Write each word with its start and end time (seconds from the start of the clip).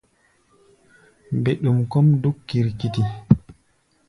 Mbɛɗum 1.37 1.77
kɔ́ʼm 1.91 2.07
dúk 2.21 2.37
kirkiti. 2.47 3.01